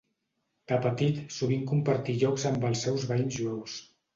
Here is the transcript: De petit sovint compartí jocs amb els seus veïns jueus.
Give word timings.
De 0.71 0.77
petit 0.85 1.19
sovint 1.35 1.67
compartí 1.73 2.17
jocs 2.27 2.49
amb 2.53 2.69
els 2.71 2.85
seus 2.87 3.07
veïns 3.13 3.39
jueus. 3.43 3.79